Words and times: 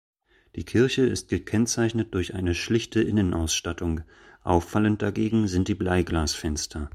Die 0.55 0.65
Kirche 0.65 1.03
ist 1.03 1.29
gekennzeichnet 1.29 2.15
durch 2.15 2.33
eine 2.33 2.55
schlichte 2.55 3.03
Innenausstattung, 3.03 4.01
auffallend 4.41 5.03
dagegen 5.03 5.47
sind 5.47 5.67
die 5.67 5.75
Bleiglasfenster. 5.75 6.89